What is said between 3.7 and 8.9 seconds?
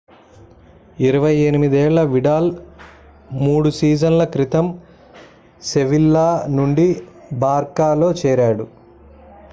సీజన్‌ల క్రితం sevilla నుండి barçaలో చేరాడు